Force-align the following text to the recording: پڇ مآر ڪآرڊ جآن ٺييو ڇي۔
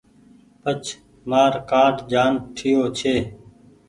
پڇ 0.61 0.83
مآر 1.29 1.53
ڪآرڊ 1.69 1.95
جآن 2.11 2.31
ٺييو 2.55 2.83
ڇي۔ 2.97 3.15